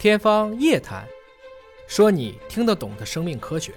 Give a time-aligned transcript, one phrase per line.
[0.00, 1.02] 天方夜谭，
[1.86, 3.70] 说你听得懂的生命科学。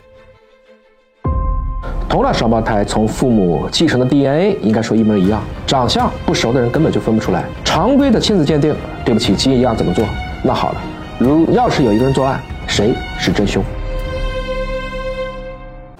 [2.07, 7.43] 同卵双胞胎从父母继承的 DNA 应该说一模一样，长相不熟的人根本就分不出来。
[7.65, 8.73] 常规的亲子鉴定，
[9.03, 10.05] 对不起，基因一样怎么做？
[10.45, 10.81] 那好了，
[11.19, 13.61] 如要是有一个人作案，谁是真凶？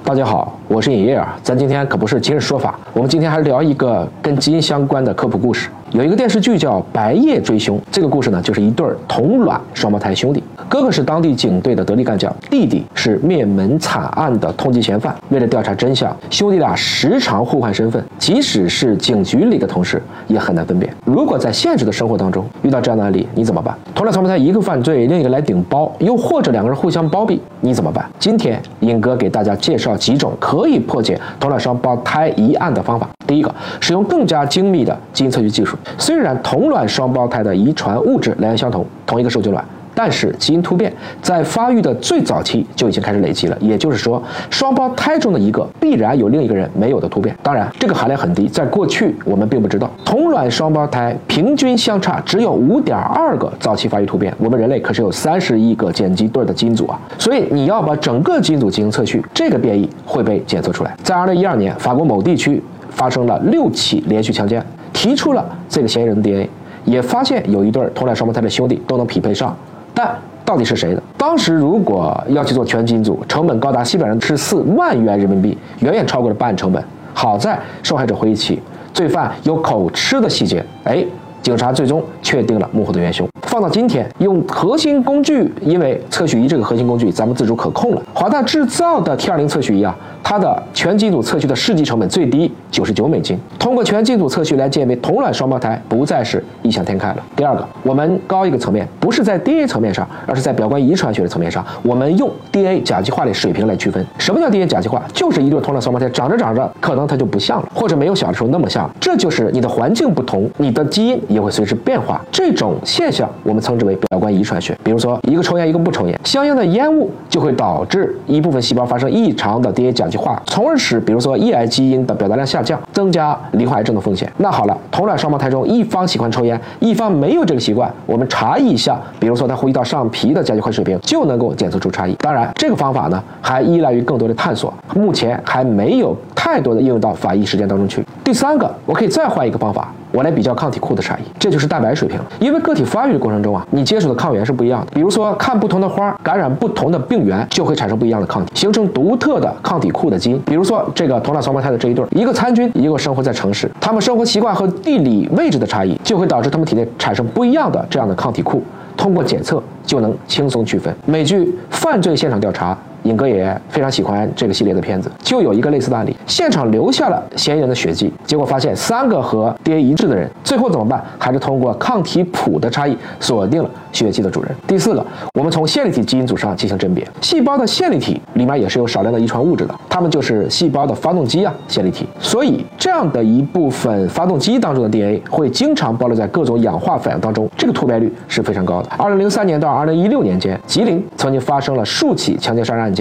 [0.05, 5.69] 大家好，我是尹烨啊，咱今天可不是今日说法，我们今天还聊一个跟基因相关的科普故事。
[5.93, 15.15] 有一个电视剧叫《白夜追凶》，这个故事呢，就是一对同卵双胞胎兄弟，哥哥是当地警队的得力干将，弟弟是灭门惨案的通缉嫌犯。
[15.29, 20.91] 为了调查真相，兄弟俩时常互换身份，即使是警局里的同事，也很难分辨。
[21.05, 23.77] 如果在现实的生活当中遇到这样的案例，你怎么办？
[23.93, 28.03] 同卵双胞胎一个犯罪，另一个来顶包，又或者两个人互相包庇，你怎么办？
[28.17, 33.07] 今天尹哥给大家介绍几种可以破解同卵双胞胎一案的方法。
[33.25, 35.77] 第一个，使用更加精密的基因测序技术。
[35.97, 39.63] 虽然同卵双胞胎的遗传物质来源相同，同一个受精卵，
[39.95, 40.91] 但是基因突变
[41.21, 43.57] 在发育的最早期就已经开始累积了。
[43.59, 47.35] 也就是说，双胞胎中的一个必然有另一个人没有的突变。
[47.43, 49.89] 当然，这个含量很低，在过去我们并不知道。
[50.03, 60.95] 同卵双胞胎平均相差只有五点二个早期发育突变，我们人类可是有三十亿个碱基对的基因组啊，所以你要把整个基因组进行测序，这个变异会被检测出来。
[61.03, 62.61] 在二零一二年，法国某地区
[62.93, 64.65] 发生了六起连续强奸。
[64.93, 66.49] 提出了这个嫌疑人的 DNA，
[66.85, 69.55] 也发现有一对同卵双胞胎的兄弟都能匹配上，
[69.93, 71.01] 但到底是谁的？
[71.17, 76.83] 当时如果要去做全基因组，成本高达七百十四万元人民币，远远超过了办案成本。
[77.13, 78.61] 好在受害者回忆起
[78.93, 81.03] 罪犯有口吃的细节，哎，
[81.41, 83.27] 警察最终确定了幕后的元凶。
[83.53, 88.01] 放到今天，用核心工具，因为测序仪这个核心工具咱们自主可控了。
[88.11, 89.95] 华大制造的 T 二零测序仪啊。
[90.25, 97.17] 它的全基因组测序的试剂成本最低九十九美金，通过全基因组测序来鉴别同卵双胞胎不再是异想天开了。
[97.35, 104.03] 第二个，我们高一个层面，不是在 DNA 层面上，而是在表观遗传学的层面上，我们用 DNA 甲基化的水平来区分。
[104.17, 105.03] 什么叫 DNA 甲基化？
[105.13, 108.89] 就是一对同卵双胞胎长着长着，可能它就不像了，或者没有小的时候那么像。
[109.01, 112.23] 这就是你的环境不同，你的基因也会随之变化。
[112.31, 114.77] 这种现象我们称之为表观遗传学。
[114.83, 124.31] 比如说，一个抽烟，一个不抽烟，相应的烟雾就会导致一部分细胞发生异常的 DNA 甲基化，从而使比如说抑癌基因的表达量下降，增加罹患癌症的风险。
[124.37, 132.13] 那好了，同卵双胞胎中一方喜欢抽烟，一方没有这个习惯，我们查一下，比如说他呼吸道上皮的甲基化水平，就能够检测出差异。
[132.19, 138.05] 当然，这个方法呢还依赖于更多的探索，目前还没有太多的应用到法医实践当中去。
[138.23, 139.91] 第三个，我可以再换一个方法。
[140.13, 142.19] 我来比较抗体库的差异，这就是蛋白水平。
[142.39, 144.91] 因为个体发育的过程中啊，你接触的抗原是不一样的。
[144.93, 150.39] 比如说，看不同的花感染不同的病原，就会产生不一样的抗体，形成独特的抗体库的基因。
[150.45, 158.61] 比如说，这个同卵双胞胎的这一对，一个参军，一个生活在城市，他们生活习惯和地理位置的差异，就会导致他们体内产生不一样的这样的抗体库。
[158.95, 160.95] 通过检测就能轻松区分。
[161.07, 162.73] 美剧《犯罪现场调查》。
[163.03, 171.03] 尹哥也非常喜欢这个系列的片子，就有一个类似的案例，现场留下了嫌疑人的血迹，结果发现三个和 DNA 一致的人，最后怎么办？
[171.19, 174.51] 还是通过抗体谱的差异锁定了血迹的主人。
[174.65, 182.07] 第四个，我们从线粒体基因组上进行甄别，细胞的线粒体里面也是有少量的遗传物质的，它们就是细胞的发动机啊，线粒体。
[182.19, 188.89] 所以这样的一部分发动机当中的 DNA 会经常暴露在各种氧化反应当中，这个突变率是非常高的。
[188.97, 192.92] 二零零三年到二零一六年间，吉林曾经发生了数起强奸杀人案。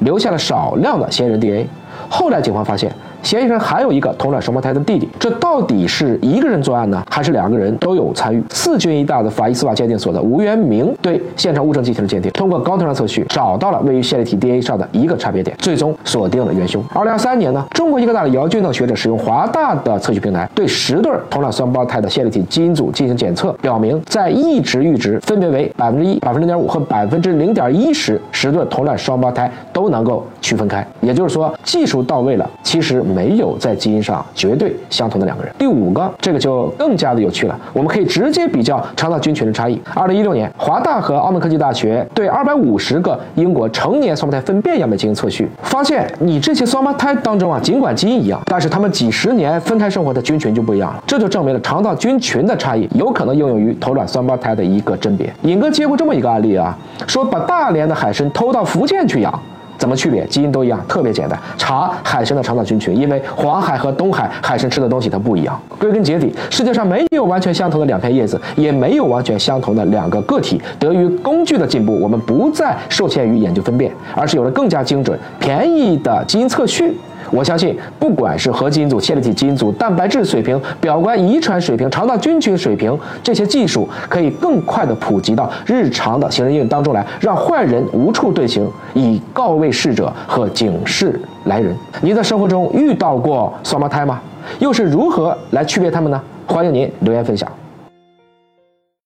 [0.00, 1.66] 留下了少量的嫌疑人 DNA，
[2.08, 2.90] 后来警方发现。
[3.24, 8.44] 嫌疑人还有一个同卵双胞胎的弟弟，这到底是一个人作案呢，还是两个人都有参与？
[8.50, 16.84] 四军医大的法医司法鉴定所的吴元明对现场物证进行了鉴定，通过高通量测序找到了位于线粒体 DNA 上的一个差别点，最终锁定了元凶。
[16.92, 30.86] 二零二三年呢，中国医科大的姚俊等学者使用华大的测序平台，对十对同卵双胞胎的线粒体基因组进行检测，表明在一值阈值分别为百分之一、百分之零点五和百分之零点一时，十对同卵双胞胎都能够区分开。
[31.00, 33.02] 也就是说，技术到位了，其实。
[33.14, 35.54] 没有在基因上绝对相同的两个人。
[35.56, 39.80] 第五个，这个就更加的有趣了，我们可以直接比较肠道菌群的差异。
[39.94, 51.02] 二零一六年，华大和澳门科技大学对二百五十个英国成年双胞胎粪便样本进行测序，发现你这些双胞胎当中啊，尽管基因一样，但是他们几十年分开生活的菌群就不一样了。
[51.06, 55.32] 这就证明了肠道菌群的差异有可能应用于头卵双胞胎的一个甄别。
[55.42, 56.76] 尹哥接过这么一个案例啊，
[57.06, 59.40] 说把大连的海参偷到福建去养。
[59.76, 60.24] 怎么区别？
[60.26, 65.60] 基因都一样，特别简单，查海参的肠道菌群，因为黄海和东海海参吃的东西它不一样。
[65.78, 70.60] 归根结底，世界上没有完全相同的两片叶子，也没有完全相同的两个个体。
[70.78, 76.96] 得益于工具的进步，我们不再受限于研究分辨，而是有了更加精准、便宜的基因测序。
[77.34, 91.74] 我相信，不管是核基因组、线粒体基因组、蛋白质水平、表观遗传水平、肠道菌群水平，这些技术可以更快的普及到日常的行人应用当中来，让坏人无处遁形，以告慰逝者和警示来人。
[92.00, 94.20] 您在生活中遇到过双胞胎吗？
[94.60, 96.22] 又是如何来区别他们呢？
[96.46, 97.50] 欢迎您留言分享。